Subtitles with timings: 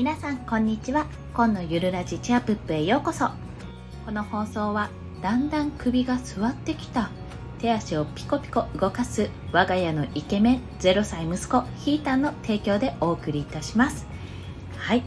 [0.00, 1.04] 皆さんこんにちは。
[1.34, 3.28] 今のゆるラジチアプップへようこそ。
[4.06, 4.88] この放送は
[5.20, 7.10] だんだん首が座ってきた。
[7.58, 14.06] 手足をピコピコ動かす我が家のイケメン0歳息子ヒーターの提供でお送りいたします。
[14.78, 15.02] はい。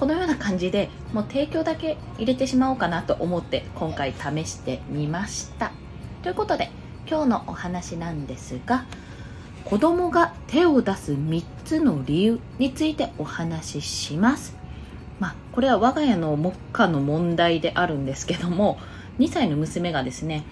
[0.00, 5.72] このような感じでもう提供だけ入れてしまおうかなと思って今回試してみました。
[6.22, 6.70] ということで
[7.06, 8.86] 今日のお話なんですが
[9.68, 14.56] 子供が手を出す3つの理由についてお話しします。
[15.20, 18.78] まあこれは我が家の目下の問題であるんですけども
[19.18, 20.44] 2歳の娘がですね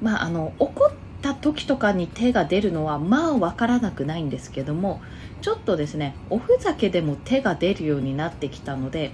[0.00, 5.02] まああの怒った時とかに手が出るのはまあわからなくないんですけども
[5.42, 9.10] ちょっとですねおふざけでも手が出るようになってきたので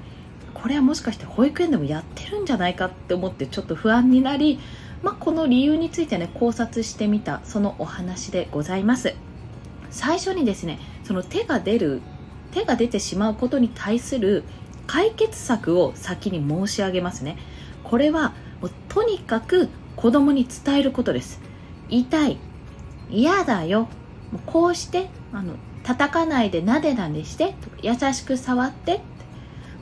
[0.53, 4.61] これはもしかして保育園でもやってるんじゃないかって思ってちょっと不安になり、
[5.03, 9.15] まあ、この理由についてね考察してみたそのお話でございます。
[9.97, 12.03] 最初にですねその手が出る
[12.53, 14.45] 手が出てしまうことに対する
[14.87, 17.39] 解決策を先に申し上げますね。
[17.83, 21.41] これはもうとにかく子供に伝えることです。
[21.89, 22.39] 痛い
[23.11, 23.89] 嫌だよ。
[24.33, 29.01] もうこうしてあの叩かないでなでなでして優しく触って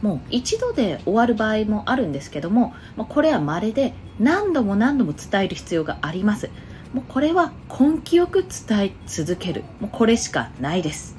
[0.00, 2.75] もう一度で終わる場合もあるんですけども
[3.08, 6.50] これは稀で何度も何度も伝える必要があります。
[6.95, 9.64] もうこれは根気よく伝え続ける。
[9.81, 11.17] もうこれしかないです。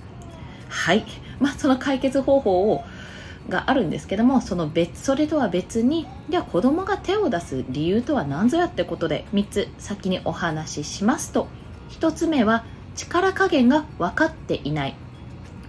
[0.69, 1.05] はい。
[1.41, 2.85] まあその解決方法を
[3.49, 11.47] があるんですけどもその別それとは別にでは子供が手を出す理由とは何ぞやってことで3つ先にお話ししますと。
[11.89, 12.63] 1つ目は
[12.95, 14.95] 力加減が分かっていない。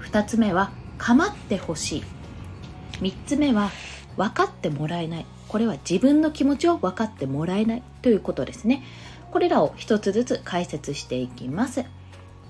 [0.03, 2.05] 2つ目は構ってほしい。
[3.01, 3.71] 3つ目は
[4.17, 5.27] 分かってもらえない。
[5.49, 8.83] これは自分の気持ちを分かってもらえないということですね。
[9.37, 11.85] これらを一つずつ解説していきます。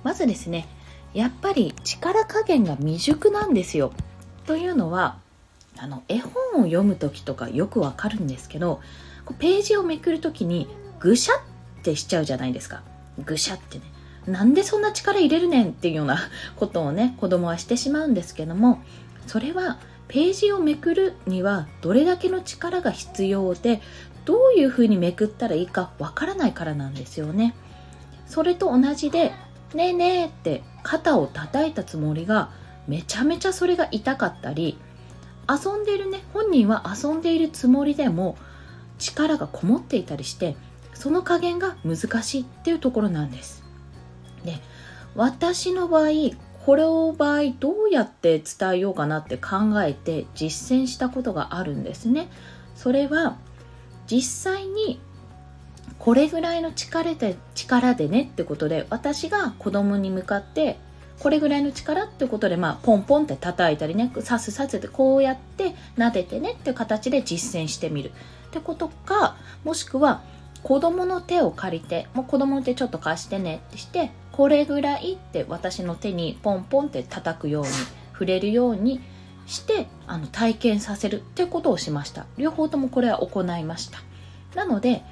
[0.05, 0.69] まずですね
[1.15, 3.93] やっぱり力加減が未熟なんですよ。
[4.47, 5.19] というのは
[5.77, 8.81] あの絵本を読む時とかよくわかるんですけど
[9.41, 10.69] ページをめくる時に
[11.01, 12.85] ぐしゃってしちゃうじゃないですか。
[13.25, 13.85] ぐしゃってね。
[14.29, 16.21] なんでそんな力入れるねんっていうような
[16.55, 18.81] ことをね子供はしてしまうんですけども
[19.27, 23.81] それはページをめくるにはどれだけの力が必要で
[24.27, 27.55] どういうふうにめくったらいいかわからないからなんですよね。
[28.27, 29.33] それと同じで
[29.73, 32.51] 「ねえねえ」って肩を叩いたつもりが
[32.89, 34.79] めちゃめちゃそれが痛かったり
[35.49, 38.37] 遊んでいるね本人は遊んでいるつもりでも
[38.99, 40.57] 力がこもっていたりして
[40.93, 43.65] その加減が難しいっていうところなんです。
[44.45, 44.55] で
[45.15, 46.11] 私の場合
[46.65, 52.29] これを場合どうやって伝えようかなって考えて実践したことがあるんですね。
[52.75, 53.37] それは
[54.11, 55.01] 実際に
[55.99, 60.79] これぐらいの力で力でねってことで私が子供に向かって
[61.19, 68.11] これぐらいの力ってことで、まあ、ポンポンって叩いたりね、さすさせて、こうやって撫でてねっていう形で実践してみる。
[68.49, 70.23] ってことか、もしくは、
[70.63, 77.71] 子供の手を借りて、もう子供の手ちょっと貸してねってして、これぐらいって私の手にポンポンって叩くように、
[78.13, 79.01] 触れるように
[79.47, 82.27] して、あの、体験させるってことをしました。
[82.37, 84.01] 両方ともこれは行いました。
[84.55, 85.03] なので、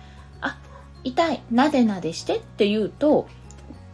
[0.40, 0.58] あ、
[1.04, 3.28] 痛い、なでなでしてって言うと、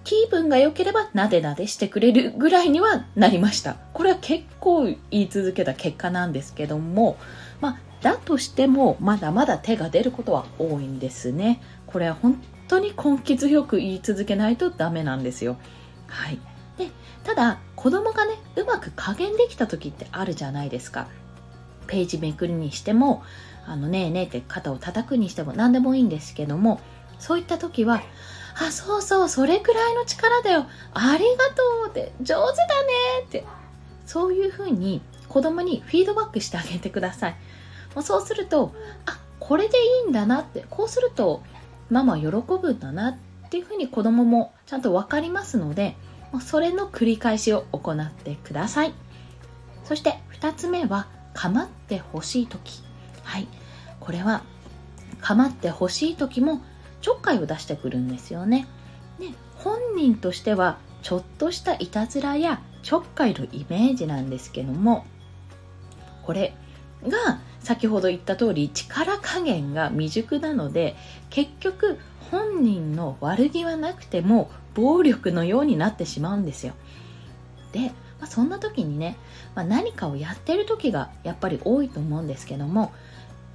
[0.04, 3.76] 気分が良ければなでなでしてくれるぐらいにはなりました。
[3.92, 7.18] これは結構言い続けた結果なんですけども、
[7.60, 11.60] まあ、だとしてもまだまだ手が出ることは多いんですね。
[11.86, 15.58] これは本当に根気強く言い続けないとダメなんですよ。
[16.06, 16.38] はい。
[16.80, 16.90] で、
[17.22, 21.06] ただ子供がね、うまく加減できた時ってあるじゃないですか。
[21.86, 23.22] ページめくりにしても、
[23.66, 26.80] あのねえねえって肩を叩くにしても何でもいいんですけども、
[27.18, 28.02] そういった時は、
[28.58, 30.66] あ、そうそう、それくらいの力だよ。
[30.92, 32.92] ありがとうって、上手だね
[33.24, 33.44] って。
[34.06, 37.36] そういうふうに子供にフィードバックしてあげてください。
[38.02, 38.74] そうすると、
[39.06, 41.42] あ、これでいいんだなって、こうすると
[41.90, 43.16] ママ喜ぶんだなっ
[43.50, 45.96] ていうふうに子供もちゃんと分かりますので、
[46.32, 48.94] もうそれの繰り返しを行ってください。
[49.84, 52.82] そして2つ目は、構ってほしい時。
[53.22, 53.48] はい。
[53.98, 54.42] これは、
[55.20, 56.62] 構ってほしい時も
[57.00, 58.66] ちょっかいを出してくるんですよね。
[59.18, 65.04] で本人としてはちょっとしたいたずらやちょっかいのイメージなんですけども
[66.22, 66.54] これ
[67.06, 70.96] が先ほど言った通り力加減が未熟なので
[71.28, 71.98] 結局
[72.30, 76.74] 本人の悪気はなくても暴力のようになってしまうんですよ。
[77.72, 77.92] で、ま
[78.22, 79.16] あ、そんな時にね、
[79.54, 82.92] まあ、何かをやってる時がやっぱり多いと思うんですけども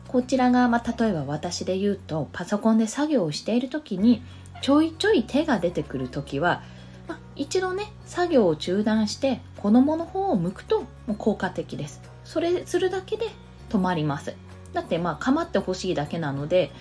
[0.07, 4.21] こちらが、まあ、例えば私で言うとパソコンで作業をしている時に
[4.61, 6.63] ちょいちょい手が出てくる時は、
[7.07, 13.27] まあ、一度ね作業を中断して子供の方を向くともう効果的ですそれするだけで
[13.69, 14.33] 止まります
[14.75, 16.71] だってまあ構ってほしいだけなので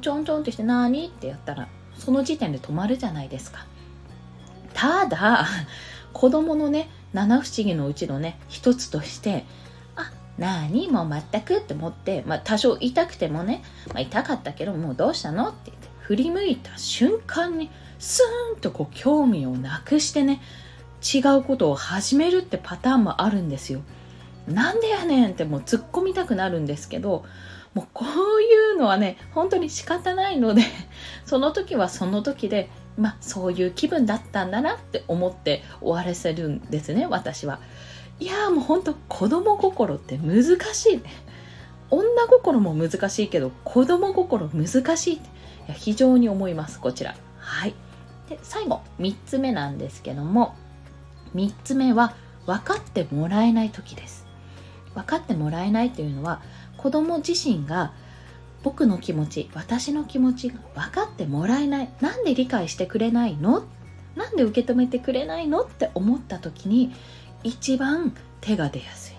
[0.00, 1.68] ちょんちょんってして何ってやったら
[1.98, 3.66] その時点で止まるじゃないですか。
[4.74, 5.46] ただ
[6.12, 9.44] 子供のね七不思議のうちのね一つとして
[9.96, 20.40] あ何もう全くって思って、まあ、多少痛くてもね、まあ、痛かったけどもうどうしたのって言って振り向いた瞬間にスーンとこう興味をなくしてね
[21.02, 23.82] 違うことを始めるってパターンもあるんですよ。
[24.48, 27.24] なんでやねんってもう突っ込みたくなるんですけど
[27.74, 28.04] もうこ
[28.38, 30.62] ういうのはね本当に仕方ないので
[31.24, 37.60] その時はその時でまあそういう気分だったんだなって思って終わらせるんですね私は。
[38.20, 40.44] いやもう本当子供心って難
[40.74, 41.02] しいね。
[41.90, 45.28] 女心も難しいけど子供心難しいって。
[45.66, 47.14] いや非常に思いますこちら。
[47.38, 47.74] はい。
[48.28, 50.54] で最後3つ目なんですけども
[51.34, 52.14] 3つ目は
[52.46, 54.21] 分かってもらえない時です。
[54.94, 56.42] 分かってもらえないというのは
[56.76, 57.92] 子供自身が
[58.62, 61.88] 僕の気持ち私の気持ちが分かってもらえない。
[62.00, 63.64] なんで理解してくれないの？
[64.14, 66.92] なんで受け止めてくれないのって思った時に
[67.42, 69.14] 一番手が出やすい、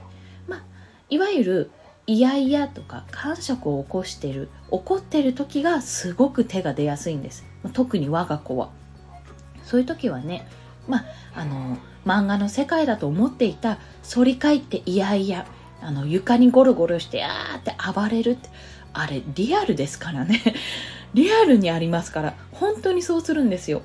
[0.48, 0.64] まあ、
[1.10, 1.72] いわゆる
[2.06, 7.44] イヤイヤとか感触を起こしてる怒ってる時がすごく手が出やすいんです。
[7.74, 8.70] 特に我が子は。
[9.64, 10.48] そういう時はね
[10.88, 11.06] まあ
[11.36, 13.80] あの漫画の世界だと思っていた
[14.14, 15.48] 反り返ってイヤイヤ
[15.83, 18.50] あの床にゴロゴロしてあーって暴れるって
[18.94, 20.41] あれリアルですからね。
[21.13, 23.81] リアルにありますから本当にそうするんですよ。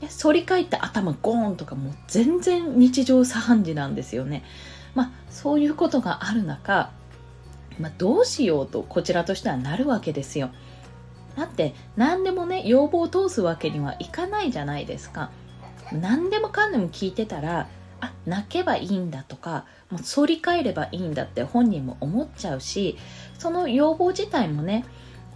[0.00, 4.42] で反り返って頭ゴーンとかもう全然日常茶飯事なんですよね。
[4.94, 6.90] まあそういうことがある中、
[7.78, 10.50] まあ、どうしようとこちらとしてはなるわけですよ。
[11.36, 15.30] だって何でもね要望を通すわけにはいかないじゃないですか。
[15.92, 17.68] 何でもかんでも聞いてたら
[18.02, 22.98] あ泣けばいいんだとかもう反り返ればいいんだって本人も思っちゃうし
[23.38, 24.84] その要望自体もね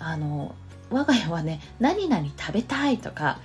[0.00, 0.54] あの
[0.90, 3.38] 我が家はね何々食べたいとか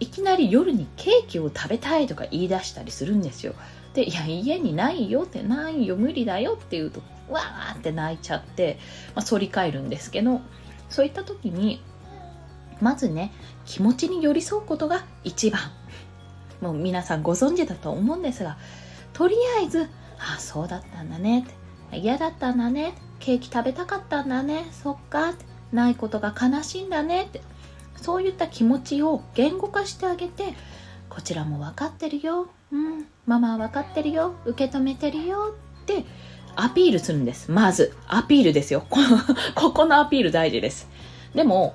[0.00, 3.54] いきなり夜にケーキを食べたいとか言い出したりするんですよ。
[3.94, 8.78] でいや家にないよってないよ無理だよって言うとわーって泣いちゃって、
[9.14, 10.40] まあ、反り返るんですけど
[10.90, 11.80] そういった時に
[12.80, 13.32] まずね
[13.64, 15.60] 気持ちに寄り添うことが一番。
[16.60, 18.56] もう皆さんご存知だと思うんですが
[19.12, 19.88] とりあえず
[20.18, 21.40] 「ああそうだったんだね」
[21.90, 24.66] って「嫌だったんだね」ケーキ食べたかったんだね。
[24.72, 27.40] そっか」って「ないことが悲しいんだね」って
[27.96, 30.54] そういった気持ちを言語化してあげて
[31.08, 34.34] こちらも分かってるよ、うん、ママは分かってるよ。
[34.44, 35.54] 受け止めてるよ。
[35.82, 36.04] って
[36.56, 37.50] アピールするんです。
[37.50, 38.84] まずアピールですよ。
[39.54, 40.88] ここのアピール大事です。
[41.34, 41.74] でも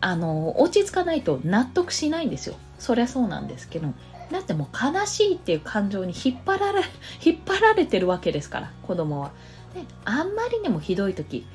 [0.00, 2.54] あの落ち着かないと納得しないんですよ。
[2.78, 3.88] そりゃそうなんですけど。
[4.30, 6.82] だってもう悲しいっていう感情に引っ張られ
[7.24, 9.30] 引っ張られてるわけですから子供は。
[9.74, 11.46] であんまりにもひどい時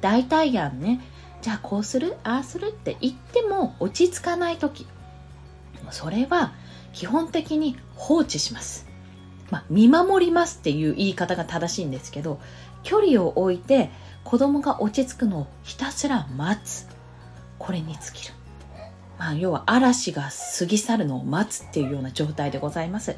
[0.00, 1.00] 大体やんね。
[1.42, 4.86] じゃあこうするああするって言っても落ち着かない時。
[5.90, 6.52] それは
[6.92, 8.86] 基本的に放置します、
[9.50, 12.40] まあ、見守りますっていう言い方が正しいんですけど
[12.82, 13.90] 距離を置いて
[14.22, 16.86] 子供が落ち着くのをひたすら待つ。
[17.58, 18.34] これに尽きる。
[19.18, 23.16] まあ、要は嵐が過ぎ去るのを待つっていうような状態でございます。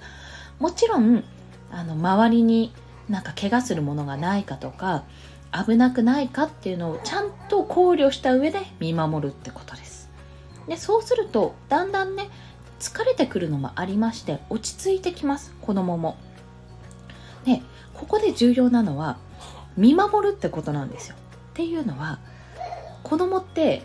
[0.59, 1.25] もちろん
[1.71, 2.73] あの周りに
[3.09, 5.05] なんか怪我するものがないかとか
[5.53, 10.11] 危なくないかっていうのをちゃんと考慮した上で見守るってことです。
[10.69, 12.29] でそうするとだんだんね
[12.81, 16.17] 疲れてくるのもありまして落ち着いてきます子供も。
[17.45, 17.63] で
[17.95, 19.19] ここで重要なのは
[19.77, 21.17] 見守るってことなんですよ。
[21.17, 21.19] っ
[21.55, 22.19] ていうのは
[23.03, 23.85] 子供って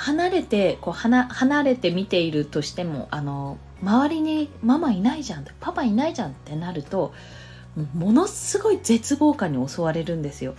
[0.00, 7.12] 離れてこう離離れて見ているとしてもあの周りにママいないじゃんパパいないじゃんってなると
[7.94, 10.54] ものすごい絶望感に襲われるんですよ。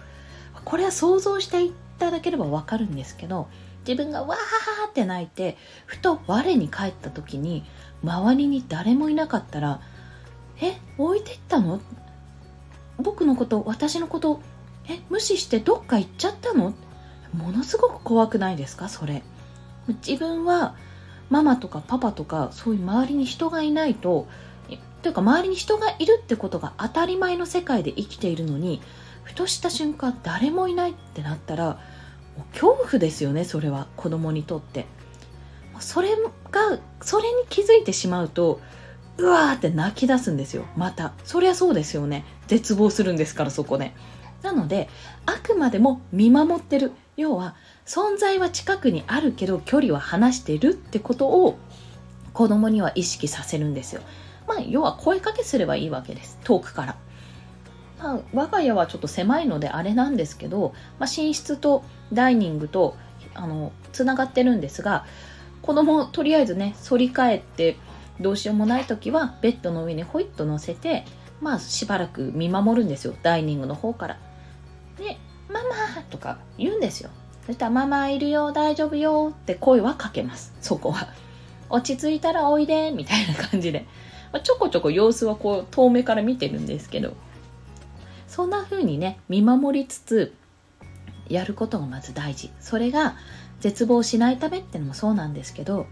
[0.63, 3.47] これは想像していただければわかるんですけど
[3.87, 5.57] 自分がわーって泣いて
[5.87, 7.63] ふと我に返った時に
[8.03, 9.81] 周りに誰もいなかったら
[10.61, 11.81] 「え置いてったの？
[12.97, 14.39] 僕のこと私のこと
[14.87, 16.73] え無視してどっか行っちゃったの?」
[17.33, 18.87] ものすごく怖くないですか？
[18.87, 19.23] それ。
[19.87, 20.75] 自分は
[21.29, 24.27] ママとかパパとかそういう周りに人がいないと
[25.01, 28.81] というか周りに人がいるってことが当たり前の世界で生きているのに
[29.23, 31.79] ふとした瞬間誰もいないってなったら
[32.37, 34.85] もう恐怖ですよねそれは子供にとって。
[35.79, 36.09] それ
[36.51, 38.61] がそれに気づいてしまうと
[39.17, 41.13] うわーって泣き出すんですよまた。
[41.23, 42.23] そりゃそうですよね。
[42.47, 43.93] 絶望するんですからそこで。
[44.43, 44.89] なので
[45.25, 46.91] あくまでも見守ってる。
[47.17, 51.57] 要は存在は近くにあるけど距離は離してるってことを
[52.33, 54.01] 子供には意識させるんですよ。
[54.47, 56.95] まあ要は声かけすればいいわけです遠くから。
[58.01, 62.95] まあ、我が家はちょっと狭いのであれなんですけど、まあ、寝室とダイニングと
[63.35, 65.05] あのつながってるんですが
[65.61, 67.77] 子供とりあえずね反り返って
[68.19, 71.05] どうしようもない時はベッドの上にホイッと乗せて
[71.41, 74.17] まあしばらく見守るんですよダイニングの方から。
[74.97, 75.61] で「マ
[75.95, 77.11] マ!」とか言うんですよ。
[77.45, 80.53] そしたら「ママいるよ大丈夫よ」って声はかけます。
[80.61, 81.07] そこは。
[81.69, 83.85] 落ち着いたらおいでみたいな感じで、
[84.33, 87.13] まあ、ちょこちょこ様子はこう遠目から見てるんですけど。
[88.27, 90.33] そんな風にね見守りつつ
[91.27, 92.49] やることがまず大事。
[92.59, 93.15] それが
[93.59, 95.85] 絶望しないためってのもそうなんですけど。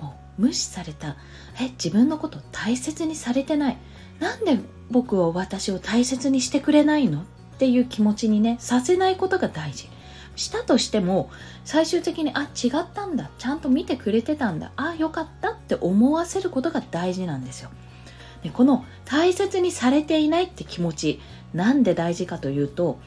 [0.00, 1.16] もう無視された。
[1.60, 3.78] え自分のこと大切にされてない。
[4.20, 4.58] なんで
[4.90, 7.20] 僕は私を大切にしてくれないの？
[7.20, 7.24] っ
[7.58, 9.88] ていう気持ちにねさせないことが大事。
[10.36, 11.30] したとしても
[11.64, 13.30] 最終的にあ違ったんだ。
[13.38, 14.70] ちゃんと見てくれてたんだ。
[14.76, 17.70] あよかったって思わせることが大事なんですよ。
[18.42, 21.20] でこの大切にされていないって気持ち
[21.54, 23.00] なんで大事かというと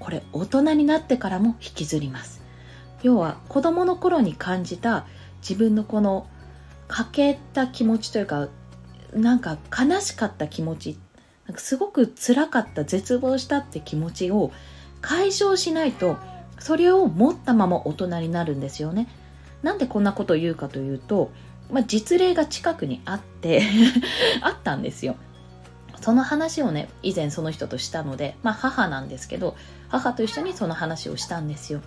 [0.00, 2.42] これ大人になってからも引きずります。
[3.02, 5.06] 要は子供の頃に感じた
[5.40, 6.26] 自分のこの
[6.88, 8.48] 欠けた気持ちというか
[9.14, 10.98] なんか悲しかった気持ち
[11.46, 14.52] なんかすごく辛かった絶望したって気持ちを
[15.00, 16.16] 解消しないと
[16.60, 19.08] それを持ったまま大人になるんですよね
[19.62, 21.32] なんでこんなことを言うかというと、
[21.72, 23.62] まあ、実例が近くにあって
[24.40, 25.16] あったんですよ
[26.00, 29.56] その話をね以前その人としたので、まあ、母なんですけど
[29.88, 31.80] 母と一緒にその話をしたんですよ。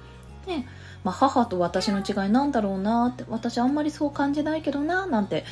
[0.46, 0.68] ね
[1.03, 5.46] まあ、母と私の違いなんだろうなって私あんまりそう感じないけどななんて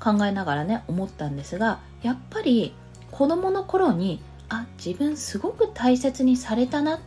[0.00, 2.74] 考えながらね思ったんですがやっぱり
[3.10, 7.00] 子供の頃にあ自分すごく大切にされたなっ、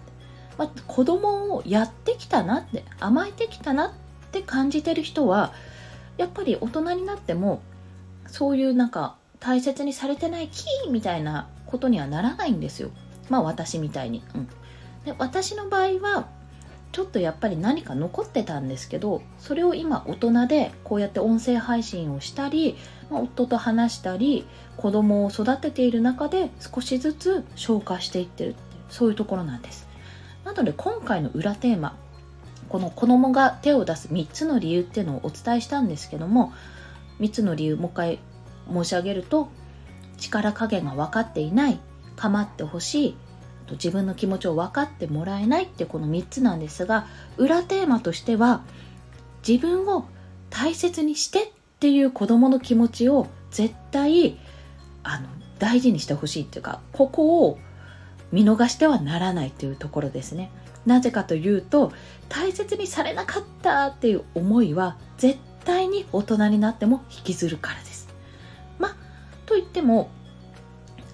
[0.58, 3.92] まあ、子供をやってきたなって甘えてきたなっ
[4.32, 5.54] て感じてる人は
[6.18, 7.62] やっぱり大人になっても
[8.28, 12.90] そういうなんか大切にされてないキーみたいなことにはならないんですよ。
[13.30, 14.48] まあ私みたいに、うん、
[15.06, 16.28] で私の場合は
[16.92, 22.78] ちょっとやっぱり何か残ってたんですけどそれを今大人でこうやって音声配信をしたり、
[23.12, 24.48] まあ、夫と話したり
[24.78, 28.60] 子供を育てている中で少しずつ消化していってるって
[28.90, 29.87] そういうところなんです。
[30.48, 31.98] なので今回の裏テーマ
[32.70, 36.54] この子供が手を出す3つの理由っていうのをお伝えしたんですけども
[37.20, 38.20] 3つの理由もう一回
[38.72, 39.50] 申し上げると
[40.18, 41.80] 力加減が分かっていない
[42.16, 43.18] 構ってほしい
[43.72, 48.64] 自分の気持ちを分かってもらえないってこの3つなんですが裏テーマとしては
[49.46, 50.06] 自分を
[50.50, 51.48] 大切にしてっ
[51.80, 54.40] ていう子供の気持ちを絶対
[55.04, 55.28] あの
[55.60, 57.60] 大事にしてほしいっていうかここを
[58.32, 60.52] 見逃してはならないというところですね。
[60.86, 61.92] なぜかというと
[62.30, 68.08] 大切にされなかったっていう思いは絶対に大人になっても引きずるからです。
[68.80, 68.96] まあ
[69.46, 70.10] といっても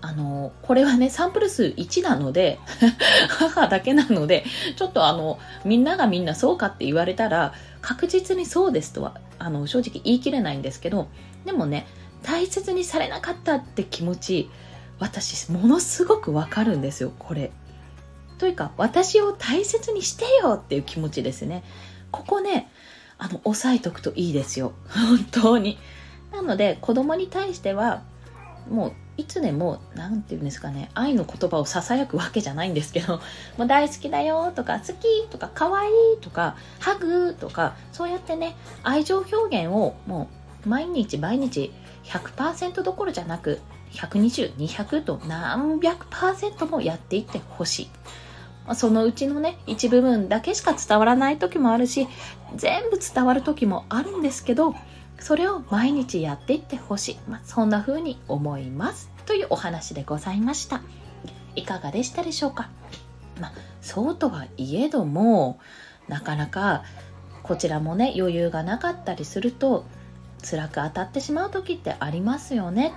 [0.05, 2.59] あの、これはね、サンプル数1なので
[3.39, 4.43] 母だけなので、
[4.75, 11.07] ちょっとあの、みんながみんなそうかって言われたら、確実にそうですとは、あの、正直言い切れないんですけど、
[11.45, 11.87] でもね、
[12.21, 14.49] 大切にされなかったって気持ち、
[15.03, 17.51] 私、ものすごくわかるんですよ、これ。
[18.37, 21.61] というか、私を大切にしてよっていう気持ちですね。
[22.09, 22.71] ここね、
[23.17, 24.71] あの、押さえとくといいですよ。
[24.87, 25.77] 本当に。
[26.31, 28.01] なので、子供に対しては、
[28.69, 33.19] もういつでも何て言うんですかね愛の言葉をささやくわけじゃないんですけど
[33.59, 35.91] もう大好きだよとか好きとか可愛い
[36.21, 40.29] とかハグとかそうやってね愛情表現をも
[40.65, 41.73] う毎日毎日
[42.05, 43.59] 100%どころじゃなく
[43.93, 48.75] 120、200と何百パーセントもやっていってほしい。
[48.75, 52.07] そのうちのね、一部分だけしか伝わらない時もあるし、
[52.55, 54.75] 全部伝わる時もあるんですけど、
[55.19, 59.09] それを毎日やっていってほしい、まあ、そんな風に思います。
[59.25, 60.81] というお話でございました。
[61.55, 62.69] いかがでしたでしょうか、
[63.39, 65.59] まあ、そうとはいえども
[66.07, 66.83] なかなか
[67.43, 69.85] こちらもね余裕がなかったりすると
[70.43, 72.91] 辛く当たってしまう時ってありますよね。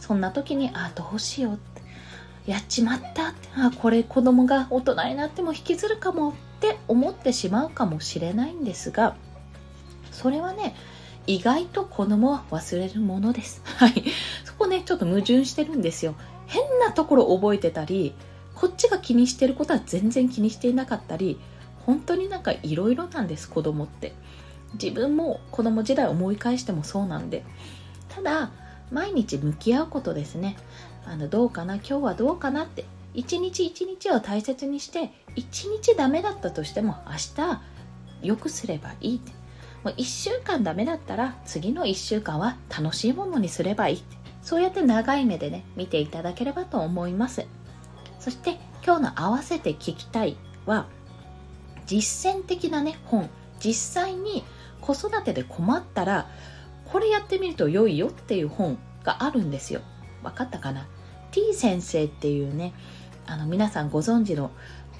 [0.00, 9.14] そんな時にあどうしようってやっちまったってあこれ子供が大人になっても引きずるかもって思ってしまうかもしれないんですが
[10.10, 10.74] それはね
[11.26, 13.62] 意外と子供は忘れるものです。
[13.76, 14.04] はい。
[14.44, 16.14] そこね、ちょっと矛盾してるんですよ。
[16.46, 18.14] 変なところ覚えてたり、
[18.54, 21.38] こっちが気にしてることは全然気にしていなかったり、
[21.86, 24.12] 本当になんかいろいろなんです、子供って。
[24.74, 27.44] 自分も子供時代思い返してもそうなんで。
[28.08, 28.50] ただ、
[28.90, 30.56] 毎日向き合うことですね。
[31.06, 32.84] あの、どうかな、今日はどうかなって。
[33.12, 37.12] 一日一日を大切にして、一日ダメだったとしても明
[37.44, 37.60] 日
[38.22, 39.40] 良くすればいいって。
[39.82, 44.02] もう1週間ダメだったら次の1週間は楽しいものにすればいい
[44.42, 47.46] そうやって長い目でね見ていただければと思います
[48.18, 50.86] そして今日の合わせて聞きたいは
[51.86, 53.28] 実践的なね本
[53.58, 54.44] 実際に
[54.80, 56.28] 子育てで困ったら
[56.90, 59.80] これやってみると良いよっていう本があるんですよ。
[60.22, 60.86] 分かったかな
[61.30, 62.74] ？T 先生っていうね
[63.26, 64.50] あの皆さんご存知の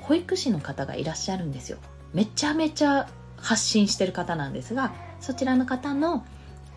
[0.00, 1.78] 保育士の方がいらっしゃるんですよ。
[2.12, 6.24] めちゃめちゃ発信してる方なんですがそちらの方の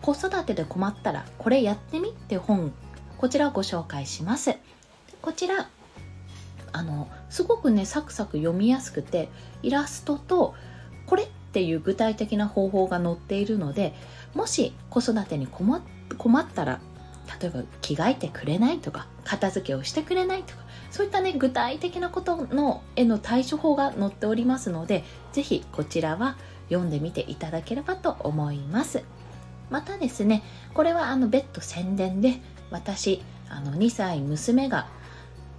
[0.00, 2.72] 子育てで困ったらこれやってみって本
[3.18, 4.56] こちらをご紹介します。
[5.22, 5.68] こちら
[6.72, 9.28] あのすごくねサクサク読みやすくて
[9.62, 10.54] イラストと
[11.06, 13.94] これっていう具体的な方法が載っているので
[14.34, 16.80] もし子育てに困ったら
[17.40, 26.36] 例えば着替えてくれないとか片付けをしてくれないとかそういったね具体的なことのへの対処法が載っておりますので是非こちらは
[26.70, 29.04] 読んでみていただければと思います。
[29.70, 30.42] またですね
[30.74, 32.40] これはあの別途宣伝で
[32.72, 34.88] 私あの2歳娘が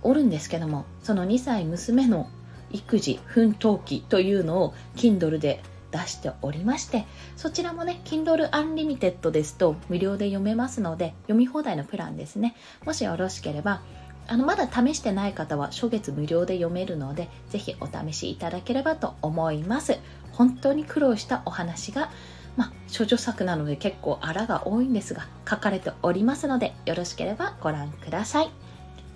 [0.04, 2.30] おるんですけどもその2歳娘の
[2.72, 5.64] 育児奮闘記というのを Kindle で
[5.96, 7.06] 出しておりまして
[7.38, 12.56] そちらもね Kindle Unlimited ですと無料で読めますので読み放題のプランですね。
[12.86, 13.82] もしよろしければ
[14.28, 19.98] あのまだ試してない方は初月無料で読めるのでぜひお試しいただければと思います。
[20.32, 22.10] 本当に苦労したお話が
[22.58, 28.50] まあ、処女作なので結構あらが多いんですが書かれておりますのでよろしければご覧ください。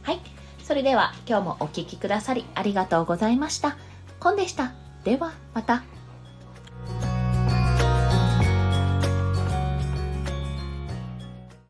[0.04, 0.20] はい。
[0.64, 3.78] それでは今日もお聴きくださりありがとうございました。
[4.20, 4.74] コンでした。
[5.04, 5.99] ではまた。